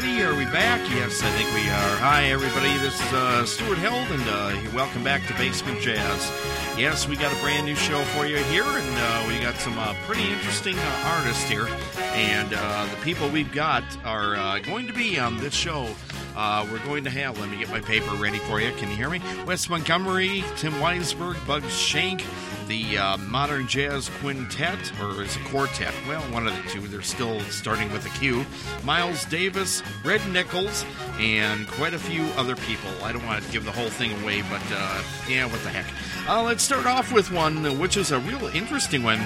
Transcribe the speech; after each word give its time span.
ready? 0.00 0.22
Are 0.22 0.34
we 0.36 0.44
back? 0.44 0.80
Yes, 0.90 1.24
I 1.24 1.30
think 1.30 1.52
we 1.52 1.62
are. 1.62 1.96
Hi, 1.98 2.26
everybody. 2.26 2.72
This 2.78 2.94
is 2.94 3.12
uh, 3.12 3.44
Stuart 3.44 3.78
Held, 3.78 4.06
and 4.12 4.22
uh, 4.28 4.70
welcome 4.72 5.02
back 5.02 5.26
to 5.26 5.34
Basement 5.34 5.80
Jazz. 5.80 6.32
Yes, 6.78 7.08
we 7.08 7.16
got 7.16 7.36
a 7.36 7.42
brand 7.42 7.66
new 7.66 7.74
show 7.74 8.00
for 8.14 8.24
you 8.24 8.36
here, 8.36 8.62
and 8.62 8.96
uh, 8.96 9.24
we 9.26 9.40
got 9.40 9.56
some 9.56 9.76
uh, 9.76 9.94
pretty 10.06 10.22
interesting 10.30 10.78
uh, 10.78 11.16
artists 11.16 11.42
here. 11.42 11.66
And 11.96 12.54
uh, 12.54 12.86
the 12.86 13.02
people 13.02 13.28
we've 13.28 13.50
got 13.50 13.82
are 14.04 14.60
going 14.60 14.86
to 14.86 14.92
be 14.92 15.18
on 15.18 15.36
this 15.38 15.54
show. 15.54 15.88
We're 16.36 16.84
going 16.84 17.02
to 17.02 17.10
have, 17.10 17.40
let 17.40 17.50
me 17.50 17.58
get 17.58 17.68
my 17.68 17.80
paper 17.80 18.14
ready 18.14 18.38
for 18.38 18.60
you. 18.60 18.70
Can 18.76 18.90
you 18.90 18.96
hear 18.96 19.10
me? 19.10 19.20
Wes 19.46 19.68
Montgomery, 19.68 20.44
Tim 20.56 20.74
Weisberg, 20.74 21.44
Bud 21.44 21.64
Shank, 21.64 22.24
the 22.68 22.98
uh, 22.98 23.16
Modern 23.16 23.66
Jazz 23.66 24.10
Quintet, 24.20 24.92
or 25.00 25.22
is 25.22 25.36
it 25.36 25.44
Quartet? 25.46 25.94
Well, 26.06 26.20
one 26.32 26.46
of 26.46 26.54
the 26.54 26.70
two. 26.70 26.86
They're 26.86 27.02
still 27.02 27.40
starting 27.40 27.90
with 27.92 28.04
a 28.04 28.10
Q. 28.10 28.44
Miles 28.84 29.24
Davis, 29.24 29.82
Red 30.04 30.20
Nichols, 30.30 30.84
and 31.18 31.66
quite 31.66 31.94
a 31.94 31.98
few 31.98 32.22
other 32.36 32.54
people. 32.56 32.90
I 33.02 33.12
don't 33.12 33.24
want 33.26 33.42
to 33.42 33.50
give 33.50 33.64
the 33.64 33.72
whole 33.72 33.88
thing 33.88 34.12
away, 34.22 34.42
but 34.42 34.62
uh, 34.70 35.02
yeah, 35.28 35.46
what 35.46 35.62
the 35.62 35.70
heck. 35.70 35.86
Uh, 36.28 36.42
let's 36.42 36.62
start 36.62 36.86
off 36.86 37.10
with 37.10 37.32
one, 37.32 37.78
which 37.78 37.96
is 37.96 38.12
a 38.12 38.20
real 38.20 38.44
interesting 38.48 39.02
one. 39.02 39.20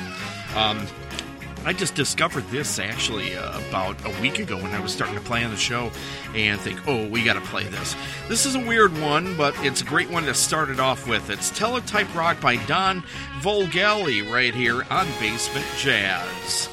Um, 0.54 0.86
I 1.64 1.72
just 1.72 1.94
discovered 1.94 2.44
this 2.48 2.78
actually 2.80 3.36
uh, 3.36 3.60
about 3.68 3.96
a 4.04 4.20
week 4.20 4.40
ago 4.40 4.56
when 4.56 4.72
I 4.72 4.80
was 4.80 4.92
starting 4.92 5.14
to 5.14 5.22
play 5.22 5.44
on 5.44 5.50
the 5.52 5.56
show 5.56 5.92
and 6.34 6.60
think, 6.60 6.80
oh, 6.88 7.06
we 7.08 7.22
got 7.22 7.34
to 7.34 7.40
play 7.42 7.64
this. 7.64 7.94
This 8.28 8.46
is 8.46 8.56
a 8.56 8.60
weird 8.60 8.98
one, 9.00 9.36
but 9.36 9.54
it's 9.64 9.80
a 9.80 9.84
great 9.84 10.10
one 10.10 10.24
to 10.24 10.34
start 10.34 10.70
it 10.70 10.80
off 10.80 11.06
with. 11.06 11.30
It's 11.30 11.50
Teletype 11.50 12.12
Rock 12.16 12.40
by 12.40 12.56
Don 12.66 13.02
Voegeli 13.40 14.28
right 14.28 14.54
here 14.54 14.82
on 14.90 15.06
Basement 15.20 15.66
Jazz. 15.78 16.68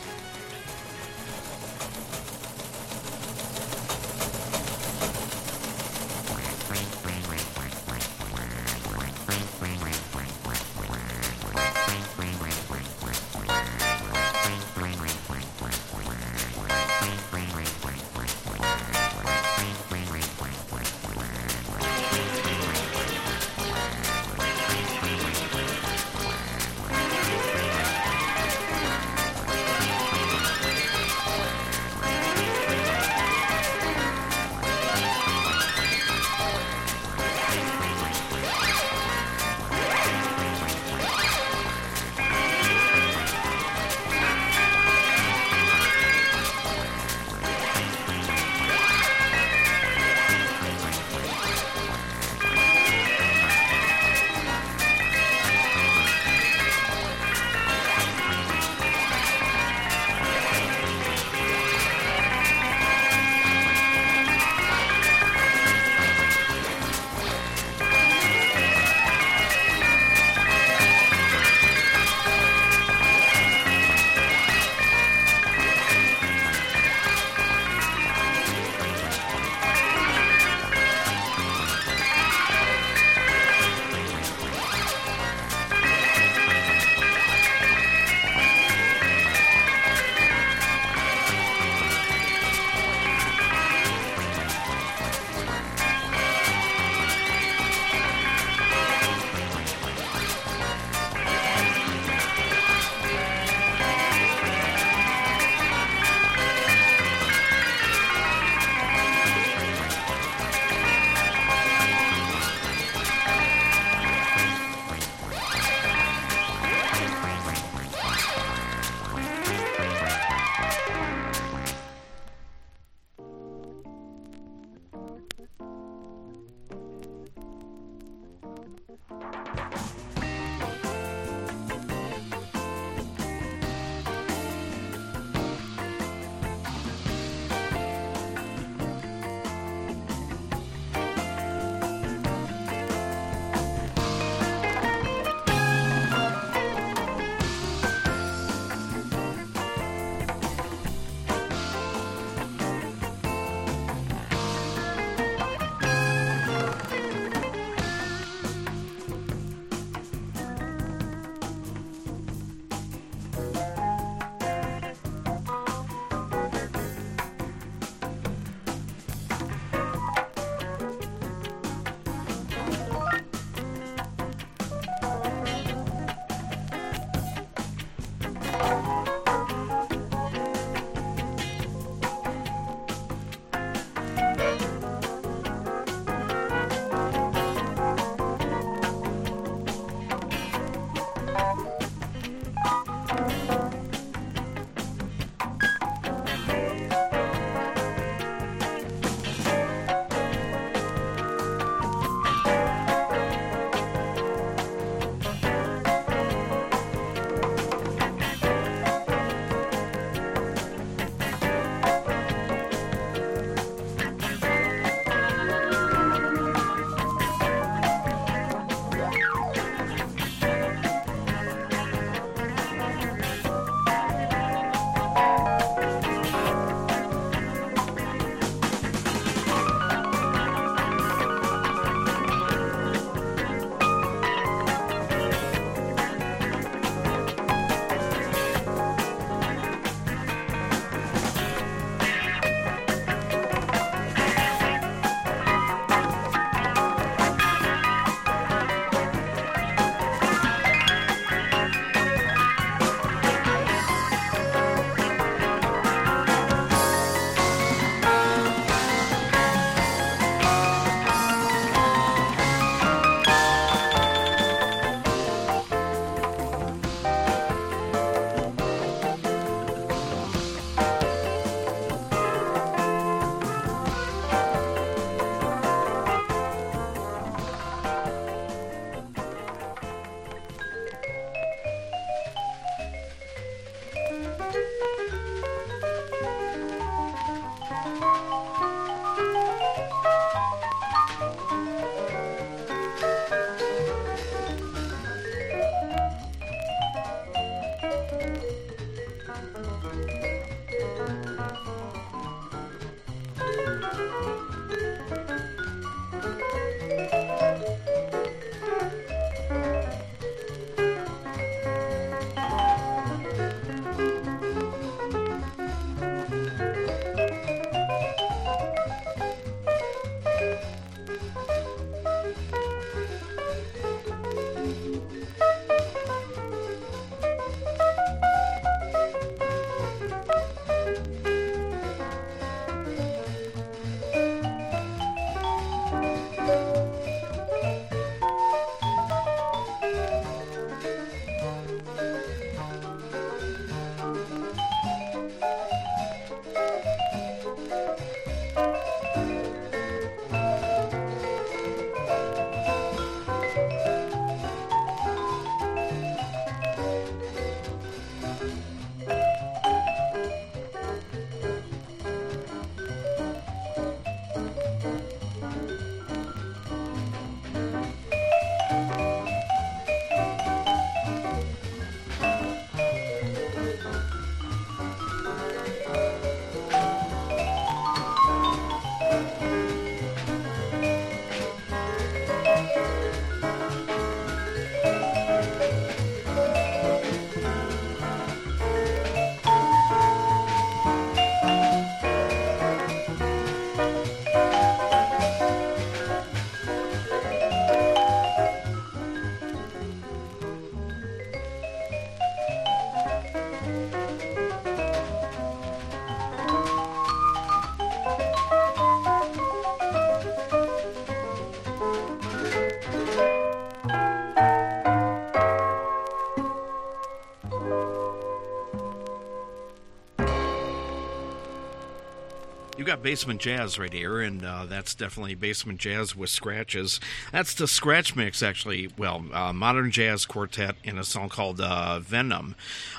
Basement 423.01 423.41
Jazz 423.41 423.79
right 423.79 423.91
here, 423.91 424.19
and 424.19 424.43
uh, 424.43 424.65
that's 424.65 424.93
definitely 424.93 425.35
Basement 425.35 425.79
Jazz 425.79 426.15
with 426.15 426.29
scratches. 426.29 426.99
That's 427.31 427.53
the 427.53 427.67
scratch 427.67 428.15
mix, 428.15 428.43
actually. 428.43 428.89
Well, 428.97 429.25
uh, 429.33 429.53
modern 429.53 429.91
jazz 429.91 430.25
quartet 430.25 430.75
in 430.83 430.97
a 430.97 431.03
song 431.03 431.29
called 431.29 431.61
uh, 431.61 431.99
Venom. 431.99 432.55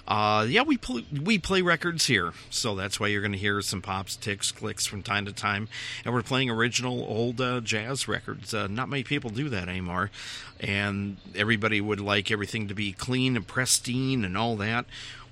Uh, 0.08 0.46
yeah, 0.48 0.62
we 0.62 0.76
pl- 0.76 1.02
we 1.22 1.38
play 1.38 1.62
records 1.62 2.06
here, 2.06 2.32
so 2.48 2.74
that's 2.74 2.98
why 2.98 3.08
you're 3.08 3.20
going 3.20 3.32
to 3.32 3.38
hear 3.38 3.60
some 3.62 3.82
pops, 3.82 4.16
ticks, 4.16 4.50
clicks 4.50 4.86
from 4.86 5.02
time 5.02 5.24
to 5.26 5.32
time, 5.32 5.68
and 6.04 6.14
we're 6.14 6.22
playing 6.22 6.50
original 6.50 7.04
old 7.04 7.40
uh, 7.40 7.60
jazz 7.60 8.08
records. 8.08 8.52
Uh, 8.54 8.66
not 8.66 8.88
many 8.88 9.04
people 9.04 9.30
do 9.30 9.48
that 9.48 9.68
anymore, 9.68 10.10
and 10.58 11.18
everybody 11.34 11.80
would 11.80 12.00
like 12.00 12.30
everything 12.30 12.68
to 12.68 12.74
be 12.74 12.92
clean 12.92 13.36
and 13.36 13.46
pristine 13.46 14.24
and 14.24 14.36
all 14.36 14.56
that 14.56 14.86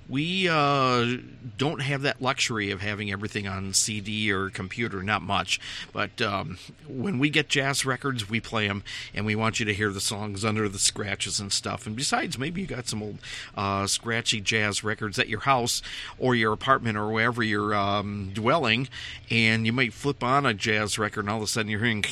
we 0.09 0.49
uh, 0.49 1.17
don't 1.57 1.81
have 1.81 2.01
that 2.01 2.21
luxury 2.21 2.71
of 2.71 2.81
having 2.81 3.11
everything 3.11 3.47
on 3.47 3.73
CD 3.73 4.31
or 4.31 4.49
computer, 4.49 5.03
not 5.03 5.21
much. 5.21 5.59
But 5.93 6.19
um, 6.21 6.57
when 6.87 7.19
we 7.19 7.29
get 7.29 7.47
jazz 7.47 7.85
records, 7.85 8.27
we 8.27 8.39
play 8.39 8.67
them, 8.67 8.83
and 9.13 9.25
we 9.25 9.35
want 9.35 9.59
you 9.59 9.65
to 9.67 9.73
hear 9.73 9.91
the 9.91 10.01
songs 10.01 10.43
under 10.43 10.67
the 10.67 10.79
scratches 10.79 11.39
and 11.39 11.53
stuff. 11.53 11.85
And 11.85 11.95
besides, 11.95 12.39
maybe 12.39 12.61
you 12.61 12.67
got 12.67 12.87
some 12.87 13.03
old 13.03 13.19
uh, 13.55 13.85
scratchy 13.85 14.41
jazz 14.41 14.83
records 14.83 15.19
at 15.19 15.29
your 15.29 15.41
house 15.41 15.81
or 16.17 16.33
your 16.33 16.53
apartment 16.53 16.97
or 16.97 17.09
wherever 17.09 17.43
you're 17.43 17.75
um, 17.75 18.31
dwelling, 18.33 18.89
and 19.29 19.67
you 19.67 19.73
might 19.73 19.93
flip 19.93 20.23
on 20.23 20.45
a 20.45 20.53
jazz 20.55 20.97
record, 20.97 21.21
and 21.21 21.29
all 21.29 21.37
of 21.37 21.43
a 21.43 21.47
sudden 21.47 21.69
you're 21.69 21.81
hearing 21.81 22.03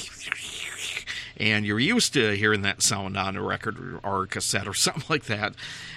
and 1.38 1.66
you're 1.66 1.80
used 1.80 2.14
to 2.14 2.36
hearing 2.36 2.64
that 2.64 2.82
sound 2.82 3.16
on 3.16 3.36
a 3.36 3.42
record 3.42 4.00
or 4.04 4.24
a 4.24 4.28
cassette 4.28 4.68
or 4.68 4.74
something 4.74 5.04
like 5.10 5.26
that. 5.26 5.54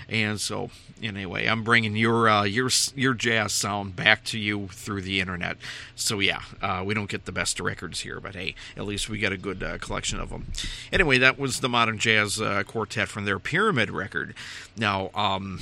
And 0.09 0.41
so, 0.41 0.71
anyway, 1.03 1.47
I'm 1.47 1.63
bringing 1.63 1.97
your 1.97 2.29
uh, 2.29 2.43
your 2.43 2.71
your 2.95 3.15
jazz 3.15 3.53
sound 3.53 3.97
back 3.97 4.25
to 4.25 4.39
you 4.39 4.69
through 4.69 5.03
the 5.03 5.21
internet. 5.21 5.57
So 5.95 6.19
yeah, 6.19 6.41
uh, 6.61 6.83
we 6.85 6.95
don't 6.95 7.09
get 7.09 7.25
the 7.25 7.33
best 7.33 7.61
records 7.61 8.01
here, 8.01 8.21
but 8.21 8.35
hey, 8.35 8.55
at 8.77 8.85
least 8.85 9.09
we 9.09 9.19
got 9.19 9.33
a 9.33 9.37
good 9.37 9.63
uh, 9.63 9.79
collection 9.79 10.21
of 10.21 10.31
them. 10.31 10.49
Anyway, 10.93 11.19
that 11.19 11.39
was 11.39 11.61
the 11.61 11.69
modern 11.69 11.99
jazz 11.99 12.41
uh, 12.41 12.63
quartet 12.65 13.09
from 13.09 13.25
their 13.25 13.39
Pyramid 13.39 13.91
record. 13.91 14.35
Now, 14.77 15.11
um, 15.15 15.61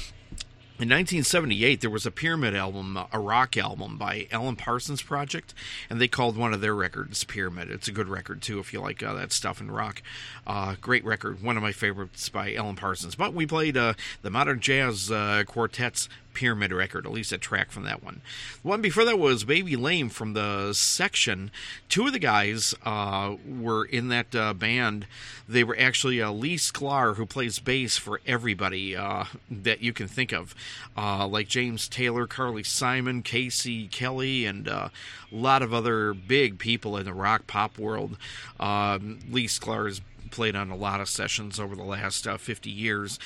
in 0.80 0.88
1978, 0.88 1.80
there 1.80 1.90
was 1.90 2.06
a 2.06 2.12
Pyramid 2.12 2.54
album, 2.54 2.97
a 3.12 3.18
rock 3.18 3.56
album 3.56 3.99
by 3.99 4.28
Alan 4.30 4.54
Parsons 4.54 5.02
Project, 5.02 5.52
and 5.90 6.00
they 6.00 6.06
called 6.06 6.37
one 6.37 6.54
of 6.54 6.61
their 6.61 6.75
records 6.75 7.25
Pyramid. 7.25 7.68
It's 7.68 7.88
a 7.88 7.92
good 7.92 8.08
record, 8.08 8.42
too, 8.42 8.61
if 8.61 8.73
you 8.73 8.80
like 8.80 9.02
uh, 9.02 9.12
that 9.14 9.32
stuff 9.32 9.61
in 9.61 9.73
rock. 9.73 10.02
Uh, 10.47 10.76
great 10.80 11.04
record, 11.04 11.42
one 11.42 11.56
of 11.56 11.64
my 11.64 11.73
favorites 11.73 12.28
by 12.28 12.54
Alan 12.54 12.76
Parsons. 12.76 13.16
But 13.16 13.35
we 13.35 13.44
played 13.44 13.76
uh, 13.76 13.94
the 14.23 14.30
Modern 14.30 14.61
Jazz 14.61 15.11
uh, 15.11 15.42
Quartet's 15.49 16.08
Pyramid 16.38 16.73
record, 16.73 17.04
at 17.04 17.11
least 17.11 17.33
a 17.33 17.38
track 17.38 17.73
from 17.73 17.83
that 17.83 18.00
one. 18.00 18.21
The 18.62 18.68
one 18.68 18.80
before 18.80 19.04
that 19.04 19.18
was 19.18 19.42
Baby 19.42 19.75
Lame 19.75 20.09
from 20.09 20.35
the 20.35 20.73
section. 20.73 21.50
Two 21.88 22.07
of 22.07 22.12
the 22.12 22.21
guys 22.21 22.76
uh, 22.85 23.35
were 23.45 23.85
in 23.85 24.07
that 24.11 24.33
uh, 24.37 24.54
band. 24.54 25.09
They 25.49 25.64
were 25.64 25.76
actually 25.76 26.23
uh, 26.23 26.30
Lee 26.30 26.54
Sklar, 26.54 27.16
who 27.16 27.26
plays 27.26 27.59
bass 27.59 27.97
for 27.97 28.21
everybody 28.25 28.95
uh, 28.95 29.25
that 29.50 29.83
you 29.83 29.92
can 29.92 30.07
think 30.07 30.30
of, 30.30 30.54
uh, 30.97 31.26
like 31.26 31.49
James 31.49 31.88
Taylor, 31.88 32.28
Carly 32.28 32.62
Simon, 32.62 33.23
Casey 33.23 33.88
Kelly, 33.88 34.47
and 34.47 34.68
uh, 34.68 34.90
a 35.33 35.35
lot 35.35 35.62
of 35.62 35.75
other 35.75 36.14
big 36.14 36.61
people 36.61 36.97
in 36.97 37.04
the 37.04 37.12
rock 37.12 37.49
pop 37.49 37.76
world. 37.80 38.16
Um, 38.61 39.18
Lee 39.28 39.49
Sklar 39.49 39.87
has 39.87 40.00
played 40.30 40.54
on 40.54 40.71
a 40.71 40.76
lot 40.76 41.00
of 41.00 41.09
sessions 41.09 41.59
over 41.59 41.75
the 41.75 41.83
last 41.83 42.28
50 42.28 42.71
years 42.71 43.18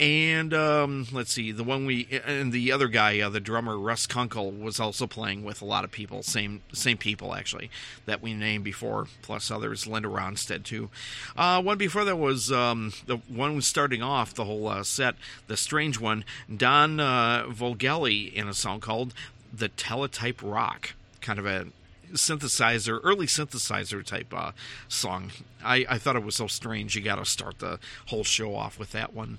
and 0.00 0.54
um, 0.54 1.06
let's 1.12 1.30
see, 1.30 1.52
the 1.52 1.62
one 1.62 1.84
we 1.84 2.08
and 2.24 2.52
the 2.52 2.72
other 2.72 2.88
guy, 2.88 3.20
uh, 3.20 3.28
the 3.28 3.38
drummer 3.38 3.78
Russ 3.78 4.06
Kunkel, 4.06 4.50
was 4.50 4.80
also 4.80 5.06
playing 5.06 5.44
with 5.44 5.60
a 5.60 5.66
lot 5.66 5.84
of 5.84 5.92
people, 5.92 6.22
same 6.22 6.62
same 6.72 6.96
people 6.96 7.34
actually 7.34 7.70
that 8.06 8.22
we 8.22 8.32
named 8.32 8.64
before, 8.64 9.08
plus 9.20 9.50
others, 9.50 9.86
Linda 9.86 10.08
Ronstadt 10.08 10.64
too. 10.64 10.88
Uh, 11.36 11.62
one 11.62 11.76
before 11.76 12.06
that 12.06 12.16
was 12.16 12.50
um, 12.50 12.94
the 13.06 13.18
one 13.28 13.54
was 13.54 13.66
starting 13.66 14.02
off 14.02 14.32
the 14.32 14.46
whole 14.46 14.68
uh, 14.68 14.82
set, 14.82 15.16
the 15.48 15.56
strange 15.56 16.00
one, 16.00 16.24
Don 16.54 16.98
uh, 16.98 17.44
Voegeli 17.48 18.32
in 18.32 18.48
a 18.48 18.54
song 18.54 18.80
called 18.80 19.12
"The 19.52 19.68
Teletype 19.68 20.40
Rock," 20.42 20.94
kind 21.20 21.38
of 21.38 21.44
a 21.44 21.66
synthesizer, 22.12 23.00
early 23.02 23.26
synthesizer 23.26 24.04
type 24.04 24.32
uh, 24.34 24.52
song. 24.88 25.32
I, 25.62 25.84
I 25.88 25.98
thought 25.98 26.16
it 26.16 26.24
was 26.24 26.36
so 26.36 26.46
strange. 26.46 26.96
You 26.96 27.02
got 27.02 27.16
to 27.16 27.24
start 27.24 27.58
the 27.58 27.78
whole 28.06 28.24
show 28.24 28.54
off 28.54 28.78
with 28.78 28.92
that 28.92 29.12
one. 29.12 29.38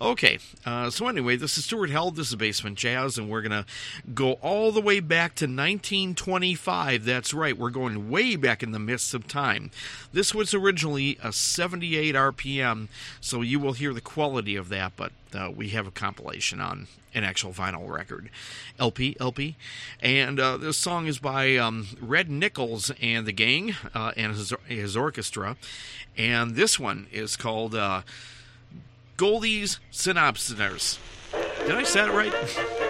Okay, 0.00 0.38
uh, 0.66 0.90
so 0.90 1.08
anyway, 1.08 1.36
this 1.36 1.56
is 1.56 1.64
Stuart 1.64 1.90
Held. 1.90 2.16
This 2.16 2.28
is 2.28 2.34
Basement 2.34 2.76
Jazz, 2.76 3.16
and 3.16 3.30
we're 3.30 3.42
gonna 3.42 3.66
go 4.14 4.32
all 4.34 4.72
the 4.72 4.80
way 4.80 5.00
back 5.00 5.34
to 5.36 5.44
1925. 5.44 7.04
That's 7.04 7.32
right, 7.32 7.56
we're 7.56 7.70
going 7.70 8.10
way 8.10 8.36
back 8.36 8.62
in 8.62 8.72
the 8.72 8.78
mists 8.78 9.14
of 9.14 9.28
time. 9.28 9.70
This 10.12 10.34
was 10.34 10.54
originally 10.54 11.18
a 11.22 11.32
78 11.32 12.14
RPM, 12.14 12.88
so 13.20 13.42
you 13.42 13.60
will 13.60 13.74
hear 13.74 13.94
the 13.94 14.00
quality 14.00 14.56
of 14.56 14.68
that, 14.70 14.92
but 14.96 15.12
uh, 15.32 15.50
we 15.54 15.68
have 15.70 15.86
a 15.86 15.92
compilation 15.92 16.60
on 16.60 16.88
an 17.14 17.24
actual 17.24 17.52
vinyl 17.52 17.88
record, 17.88 18.30
LP, 18.78 19.16
LP. 19.20 19.56
And 20.00 20.40
uh, 20.40 20.56
this 20.56 20.76
song 20.76 21.06
is 21.06 21.18
by 21.18 21.56
um, 21.56 21.88
Red 22.00 22.30
Nichols 22.30 22.90
and 23.00 23.26
the 23.26 23.32
gang 23.32 23.74
uh, 23.94 24.12
and 24.16 24.34
his, 24.34 24.52
his, 24.66 24.96
orchestra. 24.96 25.56
And 26.16 26.54
this 26.54 26.78
one 26.78 27.06
is 27.12 27.36
called 27.36 27.74
uh, 27.74 28.02
Goldie's 29.16 29.80
Synopsiners. 29.92 30.98
Did 31.66 31.76
I 31.76 31.82
say 31.84 32.06
it 32.06 32.12
right? 32.12 32.78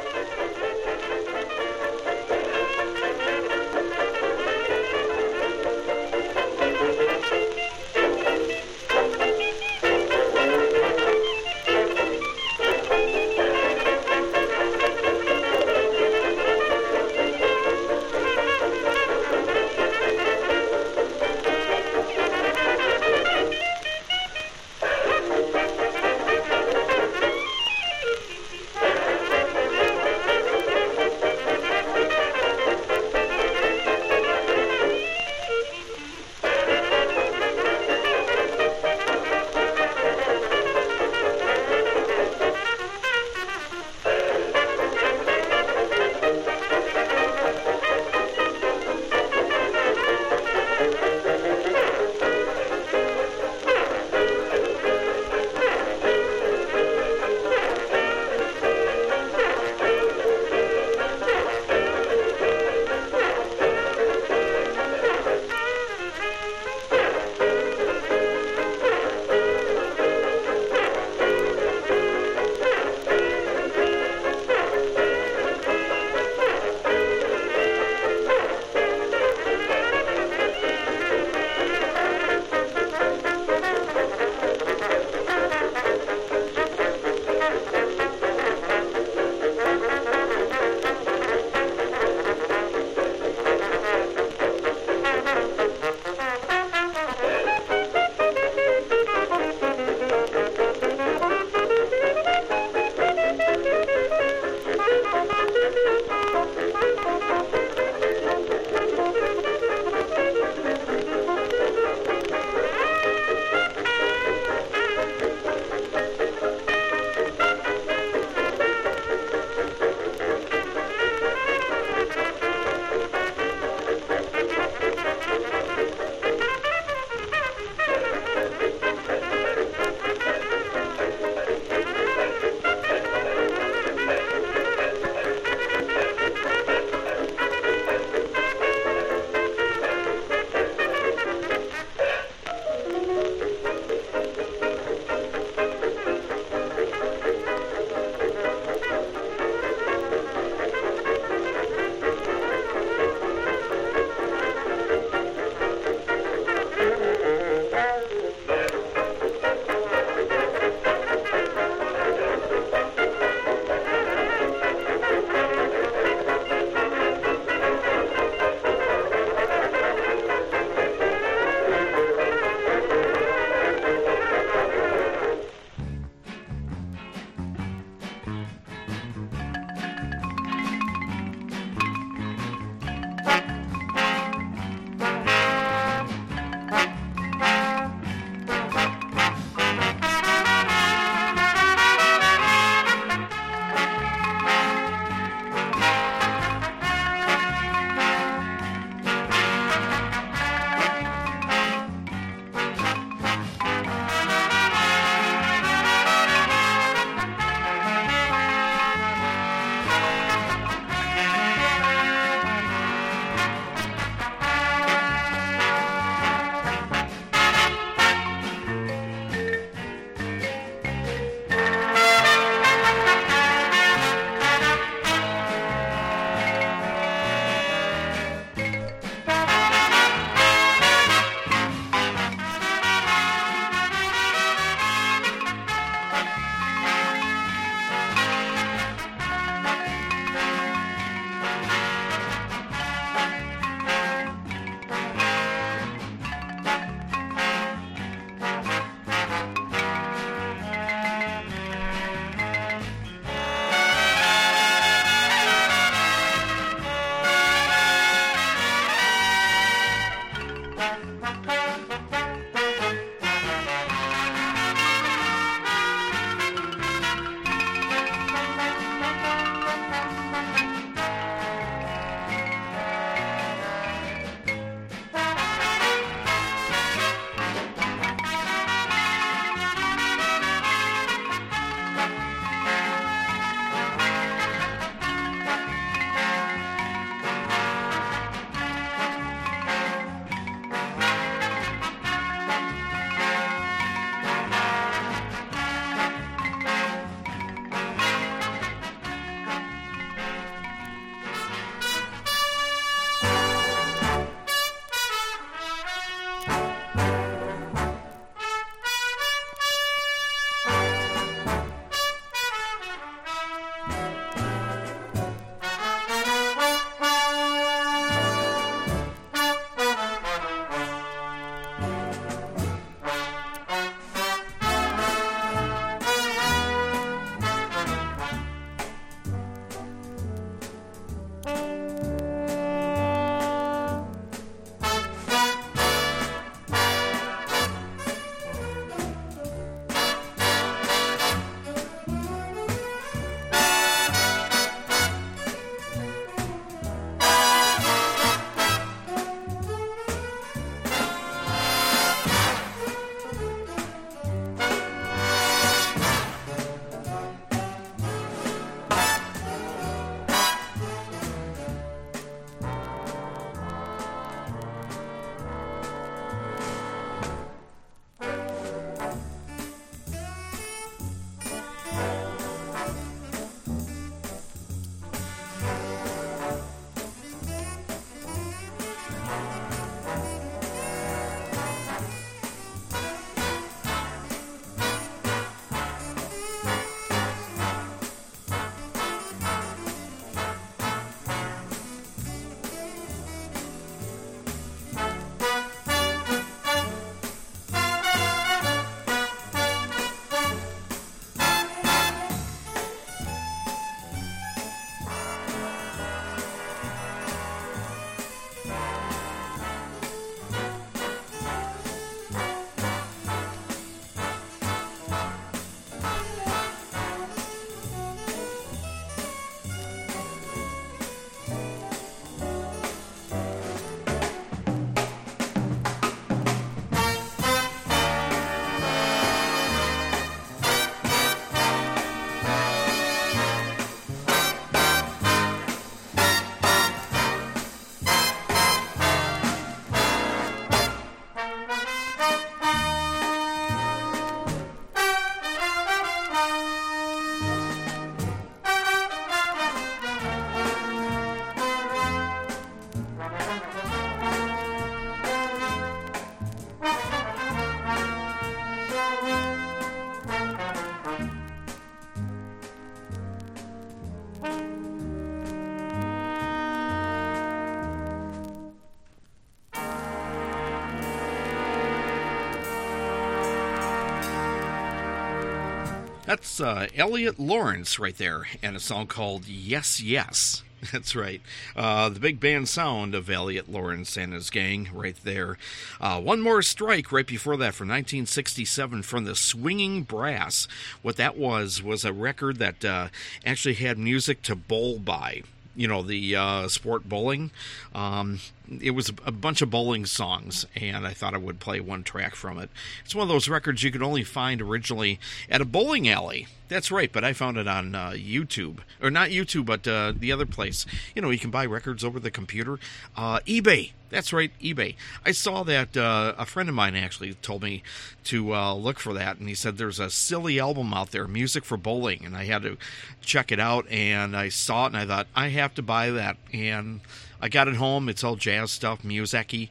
That's 476.52 476.60
uh, 476.60 476.86
Elliot 476.94 477.38
Lawrence 477.38 477.98
right 477.98 478.14
there, 478.18 478.46
and 478.62 478.76
a 478.76 478.80
song 478.80 479.06
called 479.06 479.48
Yes, 479.48 480.02
Yes. 480.02 480.62
That's 480.92 481.16
right. 481.16 481.40
Uh, 481.74 482.10
the 482.10 482.20
big 482.20 482.40
band 482.40 482.68
sound 482.68 483.14
of 483.14 483.30
Elliot 483.30 483.70
Lawrence 483.70 484.18
and 484.18 484.34
his 484.34 484.50
gang 484.50 484.90
right 484.92 485.16
there. 485.24 485.56
Uh, 485.98 486.20
one 486.20 486.42
more 486.42 486.60
strike 486.60 487.10
right 487.10 487.26
before 487.26 487.56
that 487.56 487.72
from 487.72 487.88
1967 487.88 489.02
from 489.02 489.24
the 489.24 489.34
Swinging 489.34 490.02
Brass. 490.02 490.68
What 491.00 491.16
that 491.16 491.38
was 491.38 491.82
was 491.82 492.04
a 492.04 492.12
record 492.12 492.58
that 492.58 492.84
uh, 492.84 493.08
actually 493.46 493.74
had 493.74 493.96
music 493.96 494.42
to 494.42 494.54
bowl 494.54 494.98
by 494.98 495.44
you 495.74 495.88
know 495.88 496.02
the 496.02 496.36
uh, 496.36 496.68
sport 496.68 497.08
bowling. 497.08 497.50
Um, 497.94 498.40
it 498.80 498.92
was 498.92 499.10
a 499.26 499.32
bunch 499.32 499.62
of 499.62 499.70
bowling 499.70 500.06
songs, 500.06 500.66
and 500.76 501.06
I 501.06 501.12
thought 501.12 501.34
I 501.34 501.38
would 501.38 501.60
play 501.60 501.80
one 501.80 502.02
track 502.02 502.34
from 502.34 502.58
it. 502.58 502.70
It's 503.04 503.14
one 503.14 503.24
of 503.24 503.28
those 503.28 503.48
records 503.48 503.82
you 503.82 503.90
could 503.90 504.02
only 504.02 504.24
find 504.24 504.62
originally 504.62 505.18
at 505.50 505.60
a 505.60 505.66
bowling 505.66 506.08
alley. 506.08 506.46
That's 506.68 506.90
right, 506.90 507.12
but 507.12 507.24
I 507.24 507.34
found 507.34 507.58
it 507.58 507.68
on 507.68 507.94
uh, 507.94 508.10
YouTube, 508.10 508.78
or 509.02 509.10
not 509.10 509.28
YouTube, 509.28 509.66
but 509.66 509.86
uh, 509.86 510.12
the 510.16 510.32
other 510.32 510.46
place. 510.46 510.86
You 511.14 511.20
know, 511.20 511.30
you 511.30 511.38
can 511.38 511.50
buy 511.50 511.66
records 511.66 512.02
over 512.02 512.18
the 512.18 512.30
computer. 512.30 512.78
Uh, 513.16 513.40
eBay. 513.40 513.92
That's 514.08 514.32
right, 514.32 514.50
eBay. 514.60 514.94
I 515.24 515.32
saw 515.32 515.62
that 515.64 515.96
uh, 515.96 516.34
a 516.36 516.44
friend 516.44 516.68
of 516.68 516.74
mine 516.74 516.94
actually 516.94 517.32
told 517.34 517.62
me 517.62 517.82
to 518.24 518.54
uh, 518.54 518.74
look 518.74 518.98
for 518.98 519.14
that, 519.14 519.38
and 519.38 519.48
he 519.48 519.54
said 519.54 519.76
there's 519.76 520.00
a 520.00 520.10
silly 520.10 520.60
album 520.60 520.92
out 520.92 521.12
there, 521.12 521.26
Music 521.26 521.64
for 521.64 521.78
Bowling, 521.78 522.22
and 522.24 522.36
I 522.36 522.44
had 522.44 522.62
to 522.62 522.76
check 523.22 523.50
it 523.50 523.58
out, 523.58 523.86
and 523.90 524.36
I 524.36 524.50
saw 524.50 524.84
it, 524.84 524.88
and 524.88 524.96
I 524.98 525.06
thought 525.06 525.28
I 525.34 525.48
have 525.48 525.74
to 525.74 525.82
buy 525.82 526.10
that, 526.10 526.36
and 526.52 527.00
I 527.42 527.48
got 527.48 527.68
it 527.68 527.74
home. 527.74 528.08
It's 528.08 528.22
all 528.22 528.36
jazz 528.36 528.70
stuff, 528.70 529.04
musicy, 529.04 529.68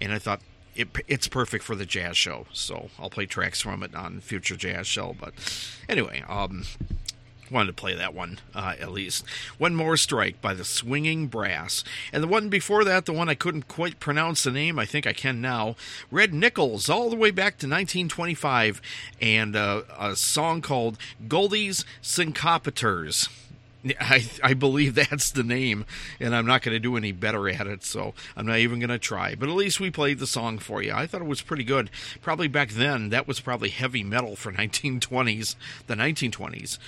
and 0.00 0.12
I 0.12 0.18
thought 0.18 0.40
it, 0.74 0.88
it's 1.06 1.28
perfect 1.28 1.62
for 1.62 1.76
the 1.76 1.84
jazz 1.84 2.16
show. 2.16 2.46
So 2.52 2.88
I'll 2.98 3.10
play 3.10 3.26
tracks 3.26 3.60
from 3.60 3.82
it 3.82 3.94
on 3.94 4.20
future 4.20 4.56
jazz 4.56 4.86
show. 4.86 5.14
But 5.20 5.34
anyway, 5.88 6.24
um, 6.26 6.64
wanted 7.50 7.66
to 7.66 7.72
play 7.72 7.94
that 7.94 8.14
one 8.14 8.38
uh, 8.54 8.74
at 8.80 8.90
least. 8.90 9.24
One 9.58 9.74
more 9.74 9.96
strike 9.96 10.40
by 10.40 10.54
the 10.54 10.64
Swinging 10.64 11.26
Brass, 11.26 11.84
and 12.12 12.22
the 12.22 12.28
one 12.28 12.48
before 12.48 12.84
that, 12.84 13.06
the 13.06 13.12
one 13.12 13.28
I 13.28 13.34
couldn't 13.34 13.68
quite 13.68 14.00
pronounce 14.00 14.44
the 14.44 14.50
name. 14.50 14.78
I 14.78 14.86
think 14.86 15.06
I 15.06 15.12
can 15.12 15.40
now. 15.40 15.76
Red 16.10 16.32
Nichols, 16.32 16.88
all 16.88 17.10
the 17.10 17.16
way 17.16 17.30
back 17.30 17.58
to 17.58 17.66
1925, 17.66 18.80
and 19.20 19.54
uh, 19.54 19.82
a 19.98 20.16
song 20.16 20.62
called 20.62 20.96
Goldie's 21.28 21.84
Syncopators. 22.02 23.28
I, 24.00 24.28
I 24.42 24.54
believe 24.54 24.94
that's 24.94 25.30
the 25.30 25.42
name, 25.42 25.86
and 26.18 26.34
I'm 26.34 26.46
not 26.46 26.62
going 26.62 26.74
to 26.74 26.80
do 26.80 26.96
any 26.96 27.12
better 27.12 27.48
at 27.48 27.66
it, 27.66 27.84
so 27.84 28.14
I'm 28.36 28.46
not 28.46 28.58
even 28.58 28.78
going 28.78 28.90
to 28.90 28.98
try. 28.98 29.34
But 29.34 29.48
at 29.48 29.54
least 29.54 29.80
we 29.80 29.90
played 29.90 30.18
the 30.18 30.26
song 30.26 30.58
for 30.58 30.82
you. 30.82 30.92
I 30.92 31.06
thought 31.06 31.22
it 31.22 31.26
was 31.26 31.42
pretty 31.42 31.64
good. 31.64 31.90
Probably 32.20 32.48
back 32.48 32.70
then, 32.70 33.10
that 33.10 33.26
was 33.26 33.40
probably 33.40 33.70
heavy 33.70 34.04
metal 34.04 34.36
for 34.36 34.52
1920s, 34.52 35.56
the 35.86 35.94
1920s. 35.94 36.78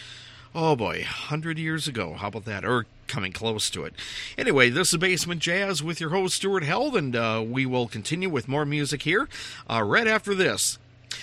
Oh 0.55 0.77
boy, 0.77 0.99
100 0.99 1.59
years 1.59 1.89
ago. 1.89 2.13
How 2.13 2.29
about 2.29 2.45
that? 2.45 2.65
Or 2.65 2.85
coming 3.07 3.33
close 3.33 3.71
to 3.71 3.85
it. 3.85 3.95
Anyway, 4.37 4.69
this 4.69 4.93
is 4.93 4.99
Basement 4.99 5.41
Jazz 5.41 5.83
with 5.83 5.99
your 5.99 6.11
host, 6.11 6.37
Stuart 6.37 6.63
Held, 6.63 6.95
and 6.95 7.17
uh, 7.17 7.43
we 7.47 7.65
will 7.65 7.89
continue 7.89 8.29
with 8.29 8.49
more 8.49 8.67
music 8.67 9.03
here 9.03 9.29
uh, 9.71 9.83
right 9.83 10.07
after 10.07 10.35
this. 10.35 10.79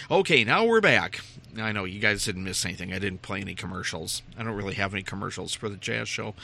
Okay, 0.09 0.43
now 0.43 0.65
we're 0.65 0.81
back. 0.81 1.21
I 1.57 1.71
know 1.71 1.85
you 1.85 1.99
guys 1.99 2.25
didn't 2.25 2.43
miss 2.43 2.65
anything. 2.65 2.93
I 2.93 2.99
didn't 2.99 3.21
play 3.21 3.41
any 3.41 3.55
commercials. 3.55 4.21
I 4.37 4.43
don't 4.43 4.55
really 4.55 4.75
have 4.75 4.93
any 4.93 5.03
commercials 5.03 5.53
for 5.53 5.69
the 5.69 5.77
jazz 5.77 6.07
show. 6.07 6.35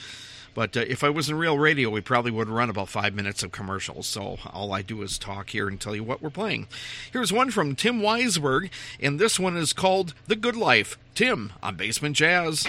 But 0.54 0.76
uh, 0.78 0.86
if 0.88 1.04
I 1.04 1.10
was 1.10 1.30
in 1.30 1.38
real 1.38 1.60
radio, 1.60 1.89
we 1.89 2.02
probably 2.02 2.32
would 2.32 2.48
run 2.48 2.70
about 2.70 2.89
five 2.89 3.13
minutes 3.13 3.44
of 3.44 3.52
commercials. 3.52 4.08
So 4.08 4.38
all 4.52 4.74
I 4.74 4.82
do 4.82 5.02
is 5.02 5.20
talk 5.20 5.50
here 5.50 5.68
and 5.68 5.80
tell 5.80 5.94
you 5.94 6.04
what 6.04 6.22
we're 6.22 6.30
playing. 6.30 6.68
Here's 7.12 7.34
one 7.34 7.52
from 7.52 7.76
Tim 7.76 8.00
Weisberg, 8.02 8.70
and 9.00 9.20
this 9.20 9.39
one 9.39 9.58
is 9.58 9.74
called 9.74 10.13
The 10.28 10.36
Good 10.36 10.56
Life. 10.56 10.98
Tim 11.13 11.52
on 11.62 11.76
Basement 11.76 12.15
Jazz. 12.15 12.65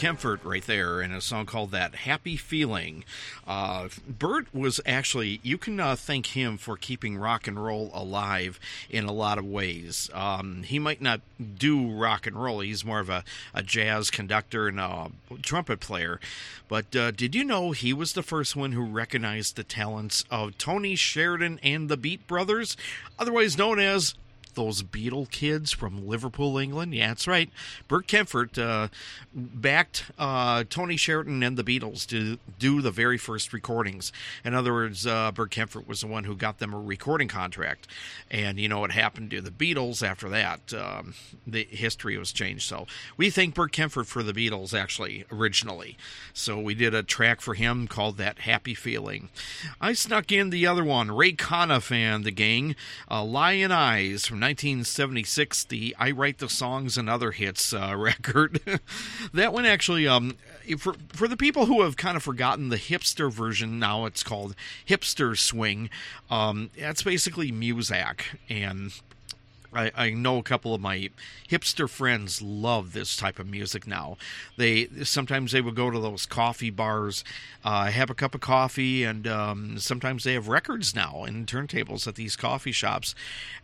Kaempfert 0.00 0.38
right 0.44 0.64
there 0.64 1.02
in 1.02 1.12
a 1.12 1.20
song 1.20 1.44
called 1.44 1.72
That 1.72 1.94
Happy 1.94 2.34
Feeling. 2.34 3.04
Uh, 3.46 3.90
Bert 4.08 4.46
was 4.54 4.80
actually, 4.86 5.40
you 5.42 5.58
can 5.58 5.78
uh, 5.78 5.94
thank 5.94 6.28
him 6.28 6.56
for 6.56 6.78
keeping 6.78 7.18
rock 7.18 7.46
and 7.46 7.62
roll 7.62 7.90
alive 7.92 8.58
in 8.88 9.04
a 9.04 9.12
lot 9.12 9.36
of 9.36 9.44
ways. 9.44 10.08
Um, 10.14 10.62
he 10.62 10.78
might 10.78 11.02
not 11.02 11.20
do 11.58 11.90
rock 11.90 12.26
and 12.26 12.34
roll, 12.34 12.60
he's 12.60 12.82
more 12.82 13.00
of 13.00 13.10
a, 13.10 13.24
a 13.52 13.62
jazz 13.62 14.08
conductor 14.08 14.68
and 14.68 14.80
a 14.80 15.10
trumpet 15.42 15.80
player. 15.80 16.18
But 16.66 16.96
uh, 16.96 17.10
did 17.10 17.34
you 17.34 17.44
know 17.44 17.72
he 17.72 17.92
was 17.92 18.14
the 18.14 18.22
first 18.22 18.56
one 18.56 18.72
who 18.72 18.86
recognized 18.86 19.56
the 19.56 19.64
talents 19.64 20.24
of 20.30 20.56
Tony 20.56 20.94
Sheridan 20.94 21.60
and 21.62 21.90
the 21.90 21.98
Beat 21.98 22.26
Brothers, 22.26 22.74
otherwise 23.18 23.58
known 23.58 23.78
as 23.78 24.14
those 24.60 24.82
Beatle 24.82 25.30
kids 25.30 25.72
from 25.72 26.06
Liverpool, 26.06 26.58
England. 26.58 26.94
Yeah, 26.94 27.08
that's 27.08 27.26
right. 27.26 27.48
Bert 27.88 28.06
Kaempfert 28.06 28.58
uh, 28.58 28.88
backed 29.34 30.10
uh, 30.18 30.64
Tony 30.68 30.98
Sheridan 30.98 31.42
and 31.42 31.56
the 31.56 31.64
Beatles 31.64 32.06
to 32.08 32.38
do 32.58 32.82
the 32.82 32.90
very 32.90 33.16
first 33.16 33.54
recordings. 33.54 34.12
In 34.44 34.54
other 34.54 34.74
words, 34.74 35.06
uh, 35.06 35.32
Bert 35.32 35.50
Kaempfert 35.50 35.86
was 35.86 36.02
the 36.02 36.06
one 36.06 36.24
who 36.24 36.36
got 36.36 36.58
them 36.58 36.74
a 36.74 36.78
recording 36.78 37.26
contract. 37.26 37.88
And 38.30 38.60
you 38.60 38.68
know 38.68 38.80
what 38.80 38.90
happened 38.90 39.30
to 39.30 39.40
the 39.40 39.50
Beatles 39.50 40.06
after 40.06 40.28
that? 40.28 40.74
Um, 40.74 41.14
the 41.46 41.64
history 41.64 42.18
was 42.18 42.30
changed. 42.30 42.68
So 42.68 42.86
we 43.16 43.30
thank 43.30 43.54
Bert 43.54 43.72
Kaempfert 43.72 44.06
for 44.06 44.22
the 44.22 44.34
Beatles, 44.34 44.78
actually, 44.78 45.24
originally. 45.32 45.96
So 46.34 46.58
we 46.58 46.74
did 46.74 46.94
a 46.94 47.02
track 47.02 47.40
for 47.40 47.54
him 47.54 47.88
called 47.88 48.18
That 48.18 48.40
Happy 48.40 48.74
Feeling. 48.74 49.30
I 49.80 49.94
snuck 49.94 50.30
in 50.30 50.50
the 50.50 50.66
other 50.66 50.84
one, 50.84 51.10
Ray 51.10 51.32
Conniff 51.32 51.90
and 51.90 52.24
the 52.24 52.30
gang, 52.30 52.76
uh, 53.10 53.24
Lyin' 53.24 53.72
Eyes 53.72 54.26
from 54.26 54.38
1976, 54.50 55.64
the 55.64 55.94
I 55.96 56.10
Write 56.10 56.38
the 56.38 56.48
Songs 56.48 56.98
and 56.98 57.08
Other 57.08 57.30
Hits 57.30 57.72
uh, 57.72 57.94
record. 57.96 58.60
that 59.32 59.52
one 59.52 59.64
actually, 59.64 60.08
um, 60.08 60.36
for, 60.76 60.94
for 61.10 61.28
the 61.28 61.36
people 61.36 61.66
who 61.66 61.82
have 61.82 61.96
kind 61.96 62.16
of 62.16 62.22
forgotten 62.24 62.68
the 62.68 62.76
hipster 62.76 63.30
version, 63.30 63.78
now 63.78 64.06
it's 64.06 64.24
called 64.24 64.56
Hipster 64.84 65.38
Swing. 65.38 65.88
Um, 66.30 66.70
that's 66.76 67.04
basically 67.04 67.52
Muzak. 67.52 68.22
And 68.48 68.92
I, 69.72 69.92
I, 69.94 70.10
know 70.10 70.38
a 70.38 70.42
couple 70.42 70.74
of 70.74 70.80
my 70.80 71.10
hipster 71.48 71.88
friends 71.88 72.42
love 72.42 72.92
this 72.92 73.16
type 73.16 73.38
of 73.38 73.46
music 73.48 73.86
now. 73.86 74.16
They 74.56 74.88
sometimes 75.04 75.52
they 75.52 75.60
will 75.60 75.72
go 75.72 75.90
to 75.90 75.98
those 75.98 76.26
coffee 76.26 76.70
bars, 76.70 77.22
uh, 77.64 77.86
have 77.86 78.10
a 78.10 78.14
cup 78.14 78.34
of 78.34 78.40
coffee, 78.40 79.04
and 79.04 79.26
um, 79.28 79.78
sometimes 79.78 80.24
they 80.24 80.34
have 80.34 80.48
records 80.48 80.94
now 80.94 81.22
and 81.24 81.46
turntables 81.46 82.08
at 82.08 82.16
these 82.16 82.34
coffee 82.34 82.72
shops, 82.72 83.14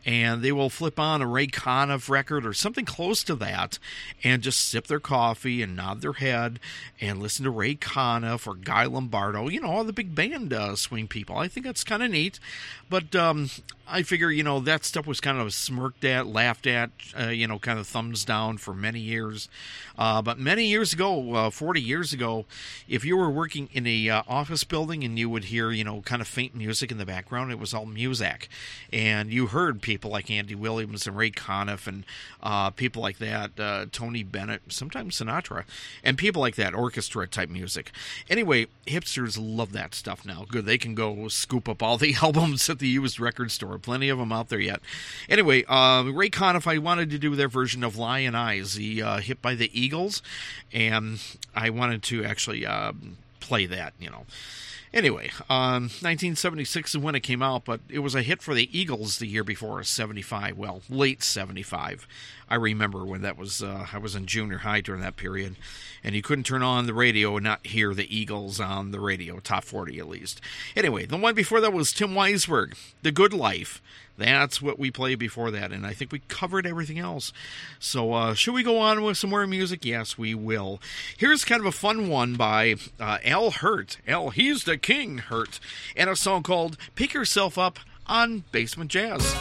and 0.05 0.43
they 0.43 0.53
will 0.53 0.71
flip 0.71 1.01
on 1.01 1.23
a 1.23 1.27
Ray 1.27 1.49
Conniff 1.49 2.09
record 2.09 2.47
or 2.47 2.53
something 2.53 2.85
close 2.85 3.25
to 3.25 3.35
that, 3.37 3.79
and 4.23 4.43
just 4.43 4.69
sip 4.69 4.87
their 4.87 5.01
coffee 5.01 5.61
and 5.61 5.75
nod 5.75 6.03
their 6.03 6.15
head 6.15 6.61
and 7.01 7.21
listen 7.21 7.45
to 7.45 7.51
Ray 7.51 7.75
Conniff 7.75 8.47
or 8.47 8.55
Guy 8.55 8.85
Lombardo. 8.85 9.49
You 9.49 9.61
know 9.61 9.71
all 9.71 9.85
the 9.85 9.93
big 9.93 10.15
band 10.15 10.53
uh, 10.53 10.77
swing 10.77 11.09
people. 11.09 11.37
I 11.37 11.49
think 11.49 11.67
that's 11.67 11.85
kind 11.85 12.03
of 12.03 12.11
neat, 12.11 12.39
but 12.89 13.15
um, 13.17 13.51
I 13.89 14.03
figure 14.03 14.31
you 14.31 14.43
know 14.43 14.59
that 14.61 14.85
stuff 14.85 15.07
was 15.07 15.21
kind 15.21 15.39
of 15.39 15.55
smirked 15.55 16.05
at, 16.05 16.27
laughed 16.27 16.67
at, 16.67 16.91
uh, 17.19 17.29
you 17.29 17.47
know, 17.47 17.59
kind 17.59 17.79
of 17.79 17.87
thumbs 17.87 18.25
down 18.25 18.59
for 18.59 18.75
many 18.75 18.99
years. 18.99 19.49
Uh, 19.97 20.21
but 20.21 20.39
many 20.39 20.67
years 20.67 20.93
ago, 20.93 21.35
uh, 21.35 21.51
40 21.51 21.81
years 21.81 22.13
ago, 22.13 22.47
if 22.89 23.05
you 23.05 23.17
were 23.17 23.31
working 23.31 23.69
in 23.73 23.87
a 23.87 24.11
uh, 24.11 24.23
office 24.29 24.65
building 24.65 25.05
and 25.05 25.19
you 25.19 25.31
would 25.31 25.45
hear, 25.45 25.71
you 25.71 25.85
know, 25.85 26.03
kind 26.03 26.21
of 26.21 26.29
faint 26.29 26.55
music 26.55 26.91
in 26.91 26.99
the 26.99 27.07
background, 27.07 27.53
it 27.53 27.59
was 27.59 27.73
all 27.73 27.87
Muzak. 27.87 28.49
And 28.93 29.33
you 29.33 29.47
heard 29.47 29.81
people 29.81 30.11
like 30.11 30.31
Andy 30.31 30.55
Williams 30.55 31.07
and 31.07 31.17
Ray 31.17 31.31
Conniff 31.31 31.87
and 31.87 32.05
uh, 32.43 32.71
people 32.71 33.03
like 33.03 33.19
that, 33.19 33.59
uh, 33.59 33.87
Tony 33.93 34.23
Bennett, 34.23 34.63
sometimes 34.69 35.19
Sinatra, 35.19 35.65
and 36.03 36.19
people 36.19 36.43
like 36.43 36.57
that, 36.57 36.75
orchestra 36.75 37.27
type 37.27 37.49
music. 37.49 37.93
Anyway, 38.29 38.67
hipsters 38.87 39.39
love 39.41 39.73
that 39.73 39.95
stuff 39.95 40.27
now. 40.27 40.45
Good, 40.49 40.67
they 40.67 40.79
can 40.79 40.95
go 40.95 41.29
scoop 41.29 41.69
up 41.69 41.83
all 41.83 41.97
the 41.97 42.17
albums 42.23 42.69
at 42.69 42.81
the 42.81 42.89
used 42.89 43.21
record 43.21 43.51
store. 43.51 43.76
Plenty 43.79 44.09
of 44.09 44.19
them 44.19 44.33
out 44.33 44.49
there 44.49 44.61
yet. 44.61 44.81
Anyway, 45.29 45.65
uh, 45.65 46.05
Ray 46.05 46.31
Conniff, 46.31 46.57
if 46.57 46.69
I 46.69 46.79
wanted 46.79 47.11
to 47.11 47.19
do 47.19 47.37
their 47.37 47.49
version 47.49 47.85
of 47.85 47.97
Lyin' 47.97 48.35
Eyes, 48.35 48.75
the 48.75 49.03
uh, 49.03 49.19
hit 49.19 49.41
by 49.41 49.55
the 49.55 49.71
Eagles, 49.79 50.23
and 50.73 51.23
I 51.55 51.71
wanted 51.71 52.03
to 52.05 52.25
actually 52.25 52.67
uh, 52.67 52.93
play 53.41 53.67
that, 53.67 53.95
you 54.01 54.11
know. 54.11 54.27
Anyway, 54.97 55.31
um, 55.51 55.91
1976 56.01 56.95
is 56.95 56.99
when 56.99 57.15
it 57.15 57.21
came 57.21 57.43
out, 57.43 57.67
but 57.67 57.81
it 57.91 57.99
was 57.99 58.15
a 58.15 58.23
hit 58.23 58.41
for 58.41 58.55
the 58.55 58.71
Eagles 58.77 59.19
the 59.19 59.27
year 59.27 59.45
before, 59.45 59.83
75. 59.83 60.57
Well, 60.57 60.81
late 60.89 61.23
75. 61.23 62.09
I 62.49 62.55
remember 62.55 63.05
when 63.05 63.21
that 63.21 63.37
was. 63.37 63.63
Uh, 63.63 63.87
I 63.93 63.99
was 63.99 64.15
in 64.15 64.25
junior 64.25 64.59
high 64.59 64.81
during 64.81 65.03
that 65.03 65.17
period, 65.17 65.57
and 66.03 66.15
you 66.15 66.23
couldn't 66.23 66.45
turn 66.45 66.63
on 66.63 66.87
the 66.87 66.95
radio 66.95 67.37
and 67.37 67.45
not 67.45 67.67
hear 67.67 67.93
the 67.93 68.17
Eagles 68.17 68.59
on 68.59 68.91
the 68.91 69.01
radio, 69.01 69.39
top 69.39 69.65
40 69.65 69.99
at 69.99 70.09
least. 70.09 70.41
Anyway, 70.75 71.05
the 71.05 71.19
one 71.19 71.35
before 71.35 71.61
that 71.61 71.75
was 71.75 71.93
Tim 71.93 72.15
Weisberg, 72.15 72.75
"The 73.03 73.13
Good 73.13 73.35
Life." 73.35 73.83
That's 74.19 74.63
what 74.63 74.79
we 74.79 74.91
played 74.91 75.19
before 75.19 75.51
that, 75.51 75.73
and 75.73 75.87
I 75.87 75.93
think 75.93 76.11
we 76.11 76.21
covered 76.21 76.67
everything 76.67 76.99
else. 76.99 77.33
So, 77.79 78.15
uh, 78.15 78.35
should 78.35 78.55
we 78.55 78.63
go 78.63 78.79
on 78.79 79.03
with 79.03 79.19
some 79.19 79.31
more 79.31 79.47
music? 79.47 79.85
Yes, 79.85 80.17
we 80.17 80.35
will. 80.35 80.81
Here's 81.19 81.45
kind 81.45 81.61
of 81.61 81.67
a 81.67 81.73
fun 81.73 82.09
one 82.09 82.35
by 82.35 82.77
uh, 82.99 83.19
Al 83.25 83.51
Hirt. 83.51 83.99
Al, 84.09 84.31
he's 84.31 84.65
the 84.65 84.79
king, 84.87 85.19
Hirt, 85.19 85.59
and 85.97 86.09
a 86.09 86.15
song 86.15 86.45
called 86.45 86.77
Pick 86.95 87.13
Yourself 87.13 87.59
Up 87.59 87.81
on 88.07 88.45
Basement 88.53 88.89
Jazz. 88.89 89.35